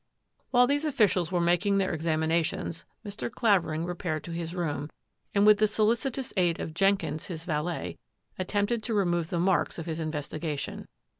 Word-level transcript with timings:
While 0.49 0.65
these 0.65 0.83
officials 0.83 1.31
were 1.31 1.39
making 1.39 1.77
their 1.77 1.95
examina 1.95 2.43
tions, 2.43 2.85
Mr. 3.05 3.29
Clavering 3.31 3.85
repaired 3.85 4.23
to 4.23 4.31
his 4.31 4.55
room, 4.55 4.89
and 5.35 5.45
with 5.45 5.59
the 5.59 5.67
solicitous 5.67 6.33
aid 6.35 6.59
of 6.59 6.73
Jenkins, 6.73 7.27
his 7.27 7.45
valet, 7.45 7.99
at 8.39 8.47
tempted 8.47 8.81
to 8.81 8.95
remove 8.95 9.29
the 9.29 9.37
marks 9.39 9.77
of 9.77 9.85
his 9.85 9.99
investigation. 9.99 10.87